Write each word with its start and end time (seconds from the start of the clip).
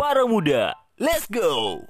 para 0.00 0.26
muda. 0.26 0.74
Let's 0.98 1.26
go! 1.30 1.84